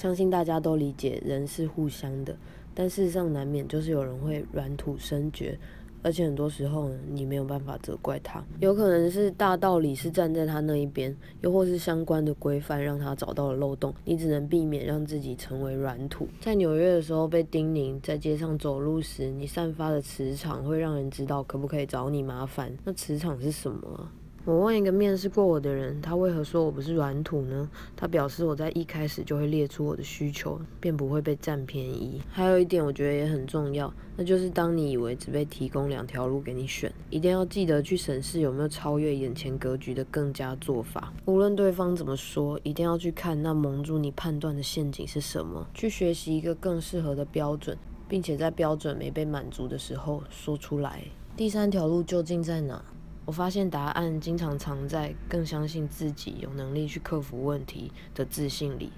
[0.00, 2.34] 相信大家都理解人是互相的，
[2.74, 5.58] 但事实上难免就是有人会软土生绝。
[6.02, 16.26] 而且很多时候，你没有办法责怪他，有可能是大道理是站在他那一边，又或是相关的规范让他找到了漏洞，你只能避免让自己成为软土。
[16.40, 22.74] 在纽约的时候被叮咛，在街上走路时，你散发的磁场会让人知道可不可以找你麻烦。
[22.86, 24.10] 那磁场是什么？
[24.46, 27.68] 我问一个面试过我的人，他为何说我不是软土呢？
[27.94, 32.22] 他表示我在一开始就会列出我的需求，便不会被占便宜。
[32.30, 41.12] 还有一点我觉得也很重要，那就是当你以为只被提供两条路给你选，一定要记得去审视有没有超越眼前格局的更加做法。
[41.26, 47.76] 无论对方怎么说，一定要去看那蒙住你判断的陷阱是什么，去学习一个更适合的标准，
[48.08, 51.04] 并且在标准没被满足的时候说出来。
[51.36, 52.82] 第三条路究竟在哪？
[53.24, 58.90] 我发现答案经常藏在更相信自己有能力去克服问题的自信里。